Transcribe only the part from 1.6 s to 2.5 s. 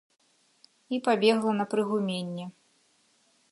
прыгуменне.